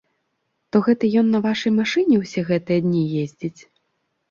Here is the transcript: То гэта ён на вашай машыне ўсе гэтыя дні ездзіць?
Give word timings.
То 0.75 0.81
гэта 0.87 1.09
ён 1.23 1.27
на 1.35 1.41
вашай 1.47 1.75
машыне 1.79 2.19
ўсе 2.23 2.45
гэтыя 2.49 2.79
дні 2.89 3.05
ездзіць? 3.23 3.57